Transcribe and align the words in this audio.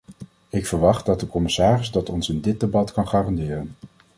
Ik 0.49 0.65
verwacht 0.65 1.05
dat 1.05 1.19
de 1.19 1.27
commissaris 1.27 1.91
dat 1.91 2.09
ons 2.09 2.29
in 2.29 2.39
dit 2.41 2.59
debat 2.59 2.91
kan 2.93 3.07
garanderen. 3.07 3.71